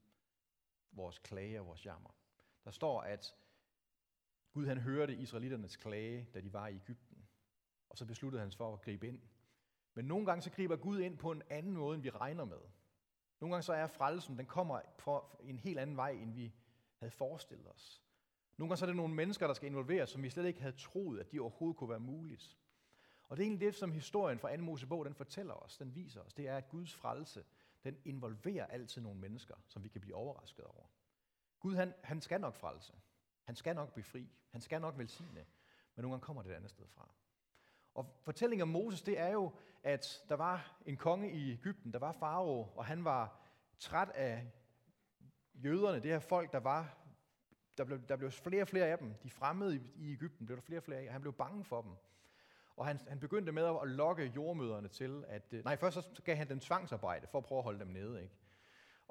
vores 0.90 1.18
klage 1.18 1.60
og 1.60 1.66
vores 1.66 1.86
jammer. 1.86 2.10
Der 2.64 2.70
står, 2.70 3.00
at 3.00 3.34
Gud 4.52 4.66
han 4.66 4.78
hørte 4.78 5.16
israeliternes 5.16 5.76
klage, 5.76 6.28
da 6.34 6.40
de 6.40 6.52
var 6.52 6.68
i 6.68 6.74
Ægypten. 6.74 7.28
Og 7.88 7.98
så 7.98 8.06
besluttede 8.06 8.40
han 8.40 8.50
sig 8.50 8.58
for 8.58 8.72
at 8.72 8.80
gribe 8.80 9.08
ind. 9.08 9.22
Men 9.94 10.04
nogle 10.04 10.26
gange 10.26 10.42
så 10.42 10.50
griber 10.50 10.76
Gud 10.76 11.00
ind 11.00 11.18
på 11.18 11.30
en 11.30 11.42
anden 11.50 11.76
måde, 11.76 11.94
end 11.94 12.02
vi 12.02 12.10
regner 12.10 12.44
med. 12.44 12.60
Nogle 13.40 13.54
gange 13.54 13.62
så 13.62 13.72
er 13.72 13.86
frelsen, 13.86 14.38
den 14.38 14.46
kommer 14.46 14.80
på 14.98 15.24
en 15.40 15.58
helt 15.58 15.78
anden 15.78 15.96
vej, 15.96 16.10
end 16.10 16.32
vi 16.32 16.54
havde 16.98 17.10
forestillet 17.10 17.68
os. 17.70 18.02
Nogle 18.56 18.68
gange 18.68 18.78
så 18.78 18.84
er 18.84 18.86
det 18.86 18.96
nogle 18.96 19.14
mennesker, 19.14 19.46
der 19.46 19.54
skal 19.54 19.66
involveres, 19.66 20.10
som 20.10 20.22
vi 20.22 20.30
slet 20.30 20.46
ikke 20.46 20.60
havde 20.60 20.76
troet, 20.76 21.20
at 21.20 21.32
de 21.32 21.40
overhovedet 21.40 21.76
kunne 21.76 21.90
være 21.90 22.00
muligt. 22.00 22.58
Og 23.28 23.36
det 23.36 23.42
er 23.42 23.46
egentlig 23.46 23.66
det, 23.66 23.74
som 23.74 23.92
historien 23.92 24.38
fra 24.38 24.56
2. 24.56 24.62
Mosebog, 24.62 25.04
den 25.04 25.14
fortæller 25.14 25.54
os, 25.54 25.76
den 25.76 25.94
viser 25.94 26.20
os. 26.20 26.34
Det 26.34 26.48
er, 26.48 26.56
at 26.56 26.68
Guds 26.68 26.94
frelse, 26.94 27.44
den 27.84 27.96
involverer 28.04 28.66
altid 28.66 29.02
nogle 29.02 29.20
mennesker, 29.20 29.54
som 29.68 29.84
vi 29.84 29.88
kan 29.88 30.00
blive 30.00 30.16
overrasket 30.16 30.64
over. 30.64 30.86
Gud, 31.60 31.74
han, 31.74 31.94
han 32.02 32.20
skal 32.20 32.40
nok 32.40 32.54
frelse. 32.54 32.92
Han 33.42 33.56
skal 33.56 33.74
nok 33.74 33.94
befri. 33.94 34.32
Han 34.50 34.60
skal 34.60 34.80
nok 34.80 34.98
velsigne. 34.98 35.46
Men 35.94 36.02
nogle 36.02 36.12
gange 36.12 36.24
kommer 36.24 36.42
det 36.42 36.50
et 36.50 36.54
andet 36.54 36.70
sted 36.70 36.86
fra. 36.88 37.14
Og 37.94 38.16
fortællingen 38.22 38.62
om 38.62 38.68
Moses, 38.68 39.02
det 39.02 39.18
er 39.18 39.28
jo, 39.28 39.52
at 39.82 40.22
der 40.28 40.36
var 40.36 40.78
en 40.86 40.96
konge 40.96 41.32
i 41.32 41.52
Ægypten, 41.52 41.92
der 41.92 41.98
var 41.98 42.12
farao, 42.12 42.72
og 42.76 42.84
han 42.84 43.04
var 43.04 43.40
træt 43.78 44.08
af 44.08 44.52
jøderne, 45.54 46.00
det 46.00 46.10
her 46.10 46.18
folk, 46.18 46.52
der 46.52 46.60
var, 46.60 46.96
der 47.78 47.84
blev, 47.84 48.00
der 48.08 48.16
blev 48.16 48.30
flere 48.30 48.62
og 48.62 48.68
flere 48.68 48.86
af 48.86 48.98
dem. 48.98 49.14
De 49.22 49.30
fremmede 49.30 49.76
i 49.76 49.80
i 49.96 50.12
Ægypten 50.12 50.46
blev 50.46 50.56
der 50.56 50.62
flere 50.62 50.78
og 50.78 50.84
flere 50.84 51.00
af, 51.00 51.06
og 51.06 51.12
han 51.12 51.20
blev 51.20 51.32
bange 51.32 51.64
for 51.64 51.82
dem. 51.82 51.92
Og 52.76 52.86
han, 52.86 53.00
han 53.08 53.20
begyndte 53.20 53.52
med 53.52 53.64
at 53.82 53.88
lokke 53.88 54.32
jordmøderne 54.36 54.88
til, 54.88 55.24
at, 55.28 55.52
øh, 55.52 55.64
nej, 55.64 55.76
først 55.76 55.94
så 55.94 56.22
gav 56.24 56.36
han 56.36 56.48
dem 56.48 56.60
tvangsarbejde 56.60 57.26
for 57.26 57.38
at 57.38 57.44
prøve 57.44 57.58
at 57.58 57.64
holde 57.64 57.80
dem 57.80 57.88
nede, 57.88 58.22
ikke? 58.22 58.34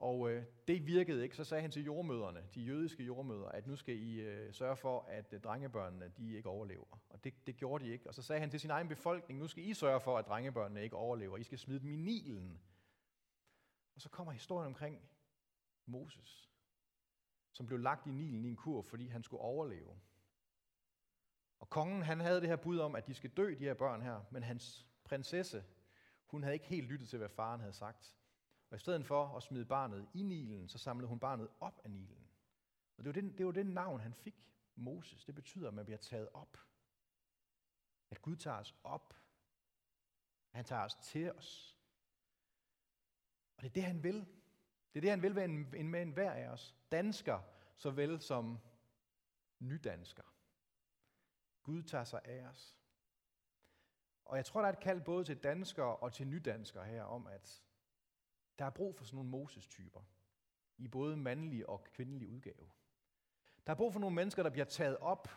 Og 0.02 0.32
øh, 0.32 0.46
det 0.68 0.88
virkede 0.88 1.24
ikke. 1.24 1.36
Så 1.36 1.44
sagde 1.44 1.62
han 1.62 1.72
til 1.72 1.84
jordmøderne, 1.84 2.48
de 2.56 2.62
jødiske 2.62 3.04
jordmøder, 3.04 3.48
at 3.48 3.68
nu 3.68 3.76
skal 3.76 3.96
I 3.96 4.22
øh, 4.22 4.54
sørge 4.54 4.76
for, 4.76 5.02
at 5.02 5.34
øh, 5.34 5.42
drengebørnene 5.42 6.12
de 6.18 6.36
ikke 6.36 6.50
overlever. 6.50 7.02
Og 7.10 7.24
det, 7.24 7.48
det 7.48 7.56
gjorde 7.56 7.86
de 7.86 7.90
ikke. 7.90 8.08
Og 8.08 8.14
så 8.16 8.22
sagde 8.22 8.40
han 8.40 8.50
til 8.50 8.60
sin 8.60 8.70
egen 8.70 8.88
befolkning, 8.88 9.40
nu 9.40 9.48
skal 9.48 9.64
I 9.64 9.74
sørge 9.74 10.00
for, 10.00 10.18
at 10.18 10.28
drengebørnene 10.28 10.84
ikke 10.84 10.96
overlever. 10.96 11.38
I 11.38 11.44
skal 11.44 11.60
smide 11.60 11.80
dem 11.80 11.90
i 11.90 11.96
Nilen. 11.96 12.62
Og 13.96 14.02
så 14.02 14.10
kommer 14.10 14.34
historien 14.34 14.68
omkring 14.68 15.10
Moses, 15.86 16.50
som 17.52 17.66
blev 17.66 17.80
lagt 17.80 18.08
i 18.08 18.12
Nilen 18.12 18.46
i 18.46 18.50
en 18.50 18.56
kur, 18.56 18.82
fordi 18.82 19.08
han 19.08 19.24
skulle 19.24 19.42
overleve. 19.42 20.00
Og 21.60 21.70
kongen 21.70 22.02
han 22.02 22.20
havde 22.20 22.42
det 22.42 22.50
her 22.50 22.56
bud 22.56 22.80
om, 22.80 22.96
at 22.96 23.08
de 23.08 23.14
skal 23.14 23.30
dø, 23.30 23.56
de 23.60 23.64
her 23.64 23.74
børn 23.74 24.02
her, 24.02 24.22
men 24.32 24.44
hans 24.44 24.88
prinsesse, 25.04 25.64
hun 26.26 26.44
havde 26.44 26.54
ikke 26.54 26.68
helt 26.68 26.88
lyttet 26.88 27.10
til, 27.10 27.18
hvad 27.18 27.30
faren 27.30 27.60
havde 27.60 27.74
sagt. 27.74 28.16
Og 28.72 28.76
i 28.76 28.80
stedet 28.80 29.06
for 29.06 29.38
at 29.38 29.44
smide 29.44 29.66
barnet 29.66 30.10
i 30.14 30.22
Nilen, 30.22 30.70
så 30.70 30.78
samlede 30.78 31.08
hun 31.08 31.20
barnet 31.20 31.50
op 31.60 31.82
af 31.84 31.92
Nilen. 31.92 32.30
Og 32.98 33.04
det 33.04 33.16
var 33.16 33.22
det, 33.22 33.38
det, 33.38 33.46
var 33.46 33.52
det 33.52 33.66
navn, 33.66 34.00
han 34.00 34.14
fik, 34.14 34.36
Moses. 34.76 35.26
Det 35.26 35.36
betyder, 35.36 35.68
at 35.68 35.74
man 35.74 35.86
bliver 35.86 35.98
taget 35.98 36.30
op. 36.34 36.58
At 38.12 38.22
Gud 38.22 38.36
tager 38.36 38.58
os 38.58 38.76
op. 38.84 39.14
At 40.52 40.56
han 40.56 40.66
tager 40.66 40.84
os 40.84 40.96
til 40.96 41.32
os. 41.34 41.78
Og 43.58 43.64
det 43.64 43.70
er 43.70 43.74
det, 43.74 43.84
han 43.84 44.04
vil. 44.04 44.20
Det 44.94 45.00
er 45.00 45.02
det, 45.02 45.10
han 45.10 45.22
vil 45.22 45.36
med 45.36 45.44
en, 45.80 45.90
med 45.90 46.02
en 46.02 46.12
hver 46.12 46.32
af 46.32 46.48
os. 46.48 46.76
Dansker, 46.92 47.40
såvel 47.76 48.22
som 48.22 48.60
nydansker. 49.60 50.24
Gud 51.64 51.84
tager 51.84 52.04
sig 52.04 52.22
af 52.24 52.46
os. 52.46 52.78
Og 54.26 54.38
jeg 54.38 54.46
tror, 54.46 54.62
der 54.62 54.68
er 54.68 54.74
et 54.74 54.80
kald 54.80 55.02
både 55.02 55.26
til 55.26 55.44
danskere 55.44 55.96
og 55.96 56.14
til 56.14 56.28
nydanskere 56.28 56.86
her 56.86 57.04
om, 57.04 57.28
at 57.28 57.64
der 58.62 58.68
er 58.68 58.72
brug 58.72 58.96
for 58.96 59.06
sådan 59.06 59.16
nogle 59.16 59.30
Moses-typer 59.30 60.02
i 60.78 60.88
både 60.88 61.18
mandlig 61.18 61.70
og 61.70 61.84
kvindelig 61.84 62.28
udgave. 62.28 62.70
Der 63.68 63.74
er 63.74 63.78
brug 63.78 63.94
for 63.94 64.00
nogle 64.00 64.16
mennesker, 64.16 64.44
der 64.44 64.50
bliver 64.50 64.66
taget 64.66 64.98
op, 64.98 65.28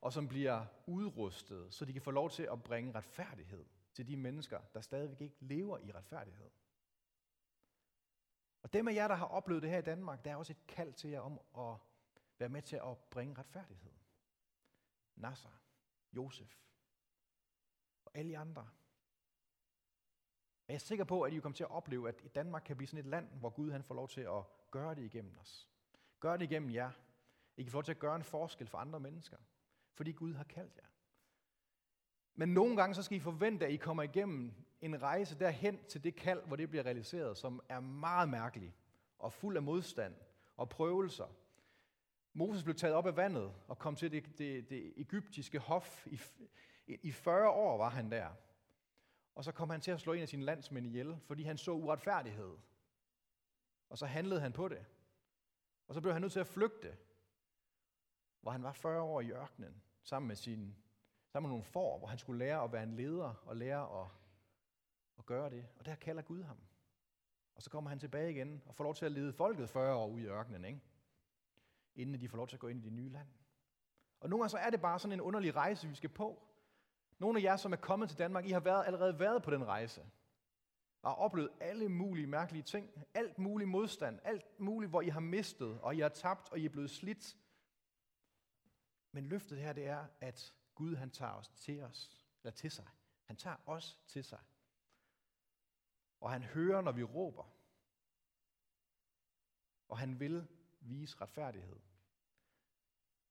og 0.00 0.12
som 0.12 0.28
bliver 0.28 0.66
udrustet, 0.86 1.74
så 1.74 1.84
de 1.84 1.92
kan 1.92 2.02
få 2.02 2.10
lov 2.10 2.30
til 2.30 2.42
at 2.42 2.62
bringe 2.62 2.94
retfærdighed 2.94 3.64
til 3.92 4.08
de 4.08 4.16
mennesker, 4.16 4.60
der 4.74 4.80
stadigvæk 4.80 5.20
ikke 5.20 5.36
lever 5.40 5.78
i 5.78 5.92
retfærdighed. 5.92 6.50
Og 8.62 8.72
dem 8.72 8.88
af 8.88 8.94
jer, 8.94 9.08
der 9.08 9.14
har 9.14 9.26
oplevet 9.26 9.62
det 9.62 9.70
her 9.70 9.78
i 9.78 9.82
Danmark, 9.82 10.24
der 10.24 10.30
er 10.30 10.36
også 10.36 10.52
et 10.52 10.66
kald 10.66 10.92
til 10.92 11.10
jer 11.10 11.20
om 11.20 11.40
at 11.58 11.78
være 12.38 12.48
med 12.48 12.62
til 12.62 12.76
at 12.76 12.98
bringe 12.98 13.38
retfærdighed. 13.38 13.92
Nasser, 15.16 15.60
Josef 16.12 16.60
og 18.04 18.10
alle 18.14 18.38
andre. 18.38 18.68
Jeg 20.70 20.74
er 20.74 20.78
sikker 20.78 21.04
på, 21.04 21.22
at 21.22 21.32
I 21.32 21.38
kommer 21.38 21.56
til 21.56 21.64
at 21.64 21.70
opleve, 21.70 22.08
at 22.08 22.34
Danmark 22.34 22.62
kan 22.66 22.76
blive 22.76 22.88
sådan 22.88 23.04
et 23.04 23.10
land, 23.10 23.28
hvor 23.40 23.50
Gud 23.50 23.70
han 23.70 23.82
får 23.82 23.94
lov 23.94 24.08
til 24.08 24.20
at 24.20 24.42
gøre 24.70 24.94
det 24.94 25.02
igennem 25.02 25.36
os. 25.40 25.68
Gør 26.20 26.36
det 26.36 26.44
igennem 26.44 26.70
jer. 26.70 26.90
I 27.56 27.62
kan 27.62 27.72
få 27.72 27.76
lov 27.76 27.84
til 27.84 27.92
at 27.92 27.98
gøre 27.98 28.16
en 28.16 28.22
forskel 28.22 28.66
for 28.66 28.78
andre 28.78 29.00
mennesker, 29.00 29.36
fordi 29.94 30.12
Gud 30.12 30.34
har 30.34 30.44
kaldt 30.44 30.76
jer. 30.76 30.86
Men 32.34 32.48
nogle 32.48 32.76
gange 32.76 32.94
så 32.94 33.02
skal 33.02 33.16
I 33.16 33.20
forvente, 33.20 33.66
at 33.66 33.72
I 33.72 33.76
kommer 33.76 34.02
igennem 34.02 34.52
en 34.80 35.02
rejse 35.02 35.38
derhen 35.38 35.78
til 35.88 36.04
det 36.04 36.16
kald, 36.16 36.42
hvor 36.46 36.56
det 36.56 36.68
bliver 36.68 36.86
realiseret, 36.86 37.38
som 37.38 37.62
er 37.68 37.80
meget 37.80 38.28
mærkelig 38.28 38.74
og 39.18 39.32
fuld 39.32 39.56
af 39.56 39.62
modstand 39.62 40.14
og 40.56 40.68
prøvelser. 40.68 41.26
Moses 42.32 42.64
blev 42.64 42.74
taget 42.74 42.94
op 42.94 43.06
af 43.06 43.16
vandet 43.16 43.54
og 43.68 43.78
kom 43.78 43.96
til 43.96 44.12
det, 44.12 44.38
det, 44.38 44.70
det 44.70 44.92
egyptiske 44.96 45.58
hof. 45.58 46.06
I, 46.06 46.20
I 46.86 47.12
40 47.12 47.48
år 47.48 47.76
var 47.76 47.88
han 47.88 48.10
der. 48.10 48.30
Og 49.34 49.44
så 49.44 49.52
kom 49.52 49.70
han 49.70 49.80
til 49.80 49.90
at 49.90 50.00
slå 50.00 50.12
en 50.12 50.22
af 50.22 50.28
sine 50.28 50.44
landsmænd 50.44 50.86
ihjel, 50.86 51.20
fordi 51.24 51.42
han 51.42 51.58
så 51.58 51.72
uretfærdighed. 51.72 52.56
Og 53.88 53.98
så 53.98 54.06
handlede 54.06 54.40
han 54.40 54.52
på 54.52 54.68
det. 54.68 54.86
Og 55.88 55.94
så 55.94 56.00
blev 56.00 56.12
han 56.12 56.22
nødt 56.22 56.32
til 56.32 56.40
at 56.40 56.46
flygte, 56.46 56.96
hvor 58.40 58.50
han 58.50 58.62
var 58.62 58.72
40 58.72 59.02
år 59.02 59.20
i 59.20 59.32
ørkenen, 59.32 59.82
sammen 60.02 60.26
med, 60.28 60.36
sin, 60.36 60.76
sammen 61.28 61.48
med 61.48 61.52
nogle 61.52 61.64
får, 61.64 61.98
hvor 61.98 62.06
han 62.06 62.18
skulle 62.18 62.38
lære 62.38 62.64
at 62.64 62.72
være 62.72 62.82
en 62.82 62.96
leder 62.96 63.34
og 63.46 63.56
lære 63.56 64.02
at, 64.02 64.08
at 65.18 65.26
gøre 65.26 65.50
det. 65.50 65.66
Og 65.78 65.86
der 65.86 65.94
kalder 65.94 66.22
Gud 66.22 66.42
ham. 66.42 66.58
Og 67.54 67.62
så 67.62 67.70
kommer 67.70 67.90
han 67.90 67.98
tilbage 67.98 68.30
igen 68.30 68.62
og 68.66 68.74
får 68.74 68.84
lov 68.84 68.94
til 68.94 69.06
at 69.06 69.12
lede 69.12 69.32
folket 69.32 69.70
40 69.70 69.94
år 69.94 70.08
ude 70.08 70.22
i 70.22 70.26
ørkenen, 70.26 70.64
ikke? 70.64 70.80
inden 71.94 72.20
de 72.20 72.28
får 72.28 72.36
lov 72.36 72.48
til 72.48 72.56
at 72.56 72.60
gå 72.60 72.68
ind 72.68 72.80
i 72.80 72.84
det 72.84 72.92
nye 72.92 73.08
land. 73.08 73.28
Og 74.20 74.30
nogle 74.30 74.42
gange 74.42 74.50
så 74.50 74.58
er 74.58 74.70
det 74.70 74.80
bare 74.80 74.98
sådan 74.98 75.12
en 75.12 75.20
underlig 75.20 75.56
rejse, 75.56 75.88
vi 75.88 75.94
skal 75.94 76.10
på. 76.10 76.42
Nogle 77.20 77.38
af 77.38 77.42
jer, 77.42 77.56
som 77.56 77.72
er 77.72 77.76
kommet 77.76 78.08
til 78.08 78.18
Danmark, 78.18 78.44
I 78.44 78.50
har 78.50 78.60
været, 78.60 78.86
allerede 78.86 79.18
været 79.18 79.42
på 79.42 79.50
den 79.50 79.64
rejse. 79.66 80.06
Og 81.02 81.10
har 81.10 81.16
oplevet 81.16 81.50
alle 81.60 81.88
mulige 81.88 82.26
mærkelige 82.26 82.62
ting. 82.62 82.90
Alt 83.14 83.38
mulig 83.38 83.68
modstand. 83.68 84.20
Alt 84.24 84.60
muligt, 84.60 84.90
hvor 84.90 85.00
I 85.00 85.08
har 85.08 85.20
mistet, 85.20 85.80
og 85.80 85.96
I 85.96 86.00
har 86.00 86.08
tabt, 86.08 86.52
og 86.52 86.58
I 86.58 86.64
er 86.64 86.68
blevet 86.68 86.90
slidt. 86.90 87.36
Men 89.12 89.26
løftet 89.26 89.58
her, 89.58 89.72
det 89.72 89.86
er, 89.86 90.06
at 90.20 90.54
Gud 90.74 90.96
han 90.96 91.10
tager 91.10 91.32
os 91.32 91.48
til 91.48 91.82
os, 91.82 92.26
eller 92.42 92.52
til 92.52 92.70
sig. 92.70 92.86
Han 93.24 93.36
tager 93.36 93.56
os 93.66 94.00
til 94.06 94.24
sig. 94.24 94.40
Og 96.20 96.30
han 96.30 96.42
hører, 96.42 96.80
når 96.80 96.92
vi 96.92 97.02
råber. 97.02 97.44
Og 99.88 99.98
han 99.98 100.20
vil 100.20 100.48
vise 100.80 101.20
retfærdighed. 101.20 101.80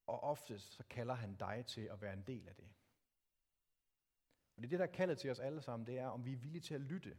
Og 0.05 0.24
oftest 0.24 0.74
så 0.74 0.84
kalder 0.84 1.13
han 1.13 1.36
dig 1.36 1.65
til 1.65 1.81
at 1.81 2.01
være 2.01 2.13
en 2.13 2.24
del 2.27 2.48
af 2.48 2.55
det. 2.55 2.69
Og 4.59 4.63
det 4.63 4.67
er 4.67 4.69
det, 4.69 4.79
der 4.79 4.85
er 4.85 4.97
kaldet 4.97 5.17
til 5.17 5.31
os 5.31 5.39
alle 5.39 5.61
sammen, 5.61 5.87
det 5.87 5.99
er, 5.99 6.07
om 6.07 6.25
vi 6.25 6.33
er 6.33 6.37
villige 6.37 6.61
til 6.61 6.73
at 6.73 6.81
lytte. 6.81 7.17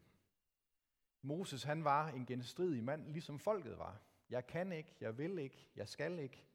Moses, 1.22 1.62
han 1.62 1.84
var 1.84 2.08
en 2.08 2.26
genstridig 2.26 2.84
mand, 2.84 3.12
ligesom 3.12 3.38
folket 3.38 3.78
var. 3.78 4.00
Jeg 4.30 4.46
kan 4.46 4.72
ikke, 4.72 4.96
jeg 5.00 5.18
vil 5.18 5.38
ikke, 5.38 5.68
jeg 5.76 5.88
skal 5.88 6.18
ikke. 6.18 6.46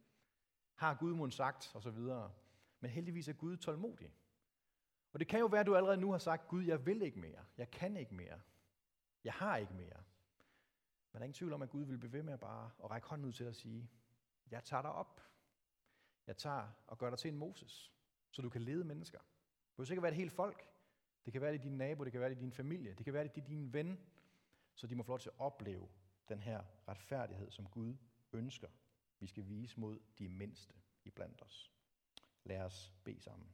Har 0.76 0.96
Gud 0.96 1.14
mund 1.14 1.32
sagt, 1.32 1.72
og 1.76 1.82
så 1.82 1.90
videre. 1.90 2.34
Men 2.80 2.92
heldigvis 2.92 3.28
er 3.28 3.34
Gud 3.34 3.58
tålmodig. 3.58 4.14
Og 5.14 5.20
det 5.20 5.28
kan 5.28 5.40
jo 5.40 5.46
være, 5.46 5.60
at 5.60 5.66
du 5.66 5.76
allerede 5.76 5.98
nu 5.98 6.12
har 6.12 6.18
sagt, 6.18 6.48
Gud, 6.48 6.64
jeg 6.64 6.86
vil 6.86 7.02
ikke 7.02 7.20
mere. 7.20 7.46
Jeg 7.58 7.72
kan 7.72 7.98
ikke 7.98 8.16
mere. 8.16 8.42
Jeg 9.24 9.34
har 9.34 9.58
ikke 9.58 9.74
mere. 9.74 10.04
Men 11.12 11.14
der 11.14 11.20
er 11.20 11.24
ingen 11.24 11.34
tvivl 11.34 11.54
om, 11.54 11.62
at 11.62 11.70
Gud 11.70 11.86
vil 11.86 11.98
blive 11.98 12.14
ved 12.14 12.24
med 12.24 12.34
at 12.34 12.40
bare 12.40 12.72
at 12.84 12.92
række 12.92 13.08
hånden 13.08 13.28
ud 13.28 13.34
til 13.34 13.44
at 13.44 13.56
sige, 13.56 13.90
jeg 14.52 14.64
tager 14.64 14.82
dig 14.82 14.92
op. 14.92 15.22
Jeg 16.28 16.38
tager 16.38 16.68
og 16.88 16.98
gør 16.98 17.10
dig 17.10 17.20
til 17.20 17.32
en 17.32 17.38
Moses, 17.38 17.92
så 18.32 18.42
du 18.42 18.50
kan 18.50 18.62
lede 18.62 18.84
mennesker. 18.84 19.20
Det 19.20 19.76
behøver 19.76 19.92
ikke 19.92 20.02
være 20.02 20.12
et 20.12 20.18
helt 20.18 20.32
folk. 20.32 20.75
Det 21.26 21.34
kan 21.34 21.42
være, 21.42 21.52
det 21.52 21.60
er 21.60 21.64
din 21.64 21.78
nabo, 21.78 22.04
det 22.04 22.12
kan 22.12 22.22
være, 22.22 22.30
det 22.30 22.36
er 22.36 22.40
din 22.40 22.52
familie, 22.52 22.94
det 22.94 23.06
kan 23.06 23.14
være, 23.14 23.24
det 23.24 23.38
er 23.38 23.46
din 23.46 23.74
ven, 23.74 24.00
så 24.76 24.88
de 24.88 24.96
må 24.96 25.04
få 25.04 25.12
lov 25.12 25.20
til 25.20 25.30
at 25.30 25.40
opleve 25.40 25.88
den 26.30 26.40
her 26.40 26.64
retfærdighed, 26.88 27.52
som 27.52 27.68
Gud 27.68 27.96
ønsker, 28.34 28.68
vi 29.20 29.28
skal 29.28 29.48
vise 29.48 29.80
mod 29.80 30.00
de 30.20 30.30
mindste 30.30 30.74
i 31.04 31.10
blandt 31.10 31.42
os. 31.42 31.72
Lad 32.44 32.62
os 32.62 32.94
bede 33.04 33.22
sammen. 33.22 33.50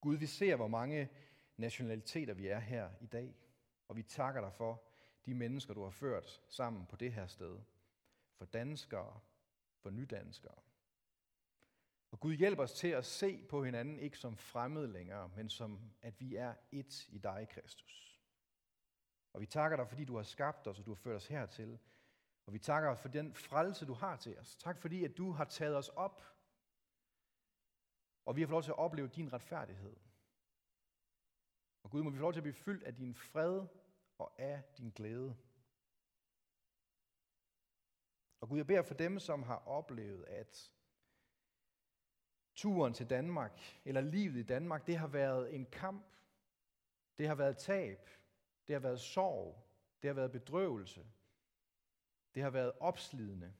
Gud, 0.00 0.16
vi 0.16 0.26
ser, 0.26 0.56
hvor 0.56 0.68
mange 0.68 1.08
nationaliteter 1.56 2.34
vi 2.34 2.46
er 2.46 2.58
her 2.58 2.90
i 3.00 3.06
dag, 3.06 3.34
og 3.88 3.96
vi 3.96 4.02
takker 4.02 4.40
dig 4.40 4.52
for 4.52 4.82
de 5.26 5.34
mennesker, 5.34 5.74
du 5.74 5.82
har 5.82 5.90
ført 5.90 6.42
sammen 6.48 6.86
på 6.86 6.96
det 6.96 7.12
her 7.12 7.26
sted. 7.26 7.60
For 8.34 8.44
danskere, 8.44 9.20
for 9.78 9.90
nydanskere. 9.90 10.54
Og 12.10 12.20
Gud 12.20 12.34
hjælper 12.34 12.62
os 12.62 12.72
til 12.72 12.88
at 12.88 13.06
se 13.06 13.46
på 13.48 13.64
hinanden 13.64 13.98
ikke 13.98 14.18
som 14.18 14.36
fremmede 14.36 14.92
længere, 14.92 15.28
men 15.28 15.50
som 15.50 15.92
at 16.02 16.20
vi 16.20 16.36
er 16.36 16.54
et 16.72 17.08
i 17.08 17.18
dig, 17.18 17.48
Kristus. 17.50 18.20
Og 19.32 19.40
vi 19.40 19.46
takker 19.46 19.76
dig, 19.76 19.88
fordi 19.88 20.04
du 20.04 20.16
har 20.16 20.22
skabt 20.22 20.66
os, 20.66 20.78
og 20.78 20.86
du 20.86 20.90
har 20.90 20.96
ført 20.96 21.16
os 21.16 21.26
hertil. 21.26 21.78
Og 22.46 22.52
vi 22.52 22.58
takker 22.58 22.94
for 22.94 23.08
den 23.08 23.34
frelse, 23.34 23.86
du 23.86 23.94
har 23.94 24.16
til 24.16 24.38
os. 24.38 24.56
Tak 24.56 24.78
fordi, 24.78 25.04
at 25.04 25.16
du 25.16 25.32
har 25.32 25.44
taget 25.44 25.76
os 25.76 25.88
op, 25.88 26.22
og 28.24 28.36
vi 28.36 28.40
har 28.40 28.46
fået 28.46 28.54
lov 28.54 28.62
til 28.62 28.70
at 28.70 28.78
opleve 28.78 29.08
din 29.08 29.32
retfærdighed. 29.32 29.96
Og 31.82 31.90
Gud, 31.90 32.02
må 32.02 32.10
vi 32.10 32.16
få 32.16 32.22
lov 32.22 32.32
til 32.32 32.40
at 32.40 32.44
blive 32.44 32.54
fyldt 32.54 32.84
af 32.84 32.94
din 32.94 33.14
fred 33.14 33.66
og 34.18 34.40
af 34.40 34.62
din 34.78 34.90
glæde. 34.90 35.36
Og 38.40 38.48
Gud, 38.48 38.56
jeg 38.56 38.66
beder 38.66 38.82
for 38.82 38.94
dem, 38.94 39.18
som 39.18 39.42
har 39.42 39.56
oplevet, 39.56 40.24
at 40.24 40.72
turen 42.60 42.94
til 42.94 43.10
Danmark, 43.10 43.60
eller 43.84 44.00
livet 44.00 44.36
i 44.36 44.42
Danmark, 44.42 44.86
det 44.86 44.98
har 44.98 45.06
været 45.06 45.54
en 45.54 45.66
kamp. 45.66 46.06
Det 47.18 47.28
har 47.28 47.34
været 47.34 47.56
tab. 47.56 48.08
Det 48.66 48.74
har 48.74 48.80
været 48.80 49.00
sorg. 49.00 49.66
Det 50.02 50.08
har 50.08 50.14
været 50.14 50.32
bedrøvelse. 50.32 51.06
Det 52.34 52.42
har 52.42 52.50
været 52.50 52.72
opslidende. 52.80 53.52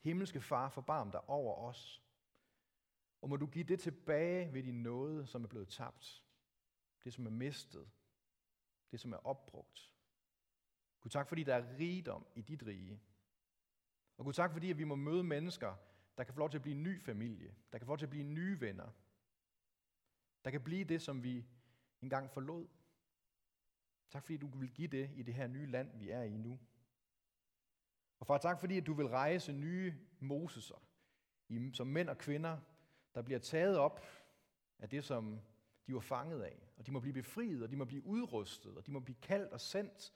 Himmelske 0.00 0.40
far, 0.40 0.68
forbarm 0.68 1.10
dig 1.10 1.28
over 1.28 1.54
os. 1.54 2.02
Og 3.20 3.28
må 3.28 3.36
du 3.36 3.46
give 3.46 3.64
det 3.64 3.80
tilbage 3.80 4.52
ved 4.52 4.62
din 4.62 4.82
nåde, 4.82 5.26
som 5.26 5.44
er 5.44 5.48
blevet 5.48 5.68
tabt. 5.68 6.24
Det, 7.04 7.14
som 7.14 7.26
er 7.26 7.30
mistet. 7.30 7.90
Det, 8.90 9.00
som 9.00 9.12
er 9.12 9.26
opbrugt. 9.26 9.94
Gud, 11.00 11.10
tak 11.10 11.28
fordi 11.28 11.44
der 11.44 11.54
er 11.54 11.78
rigdom 11.78 12.26
i 12.34 12.42
dit 12.42 12.62
rige. 12.66 13.00
Og 14.16 14.24
Gud, 14.24 14.32
tak 14.32 14.52
fordi 14.52 14.70
at 14.70 14.78
vi 14.78 14.84
må 14.84 14.94
møde 14.94 15.24
mennesker, 15.24 15.76
der 16.18 16.24
kan 16.24 16.34
få 16.34 16.38
lov 16.38 16.50
til 16.50 16.58
at 16.58 16.62
blive 16.62 16.76
en 16.76 16.82
ny 16.82 17.00
familie. 17.00 17.54
Der 17.72 17.78
kan 17.78 17.86
få 17.86 17.90
lov 17.90 17.98
til 17.98 18.06
at 18.06 18.10
blive 18.10 18.24
nye 18.24 18.60
venner. 18.60 18.90
Der 20.44 20.50
kan 20.50 20.60
blive 20.60 20.84
det, 20.84 21.02
som 21.02 21.22
vi 21.22 21.46
engang 22.00 22.30
forlod. 22.30 22.68
Tak 24.10 24.24
fordi 24.24 24.36
du 24.36 24.46
vil 24.46 24.70
give 24.70 24.88
det 24.88 25.10
i 25.14 25.22
det 25.22 25.34
her 25.34 25.46
nye 25.46 25.66
land, 25.66 25.98
vi 25.98 26.10
er 26.10 26.22
i 26.22 26.36
nu. 26.36 26.60
Og 28.18 28.26
far, 28.26 28.38
tak 28.38 28.60
fordi 28.60 28.76
at 28.76 28.86
du 28.86 28.94
vil 28.94 29.06
rejse 29.06 29.52
nye 29.52 29.94
Moseser, 30.20 30.82
som 31.72 31.86
mænd 31.86 32.08
og 32.08 32.18
kvinder, 32.18 32.58
der 33.14 33.22
bliver 33.22 33.38
taget 33.38 33.78
op 33.78 34.00
af 34.78 34.88
det, 34.88 35.04
som 35.04 35.40
de 35.86 35.94
var 35.94 36.00
fanget 36.00 36.42
af. 36.42 36.72
Og 36.76 36.86
de 36.86 36.92
må 36.92 37.00
blive 37.00 37.12
befriet, 37.12 37.62
og 37.62 37.70
de 37.70 37.76
må 37.76 37.84
blive 37.84 38.06
udrustet, 38.06 38.76
og 38.76 38.86
de 38.86 38.90
må 38.90 39.00
blive 39.00 39.16
kaldt 39.22 39.52
og 39.52 39.60
sendt 39.60 40.12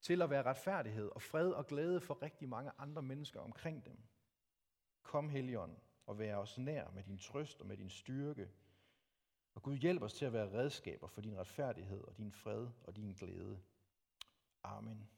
til 0.00 0.22
at 0.22 0.30
være 0.30 0.42
retfærdighed 0.42 1.08
og 1.08 1.22
fred 1.22 1.50
og 1.50 1.66
glæde 1.66 2.00
for 2.00 2.22
rigtig 2.22 2.48
mange 2.48 2.70
andre 2.78 3.02
mennesker 3.02 3.40
omkring 3.40 3.84
dem. 3.84 3.98
Kom, 5.06 5.28
Helligånd, 5.28 5.76
og 6.06 6.18
vær 6.18 6.36
os 6.36 6.58
nær 6.58 6.90
med 6.90 7.02
din 7.02 7.18
trøst 7.18 7.60
og 7.60 7.66
med 7.66 7.76
din 7.76 7.90
styrke. 7.90 8.48
Og 9.54 9.62
Gud 9.62 9.76
hjælp 9.76 10.02
os 10.02 10.14
til 10.14 10.24
at 10.24 10.32
være 10.32 10.52
redskaber 10.52 11.06
for 11.06 11.20
din 11.20 11.38
retfærdighed 11.38 12.00
og 12.00 12.16
din 12.16 12.32
fred 12.32 12.68
og 12.84 12.96
din 12.96 13.12
glæde. 13.12 13.58
Amen. 14.62 15.08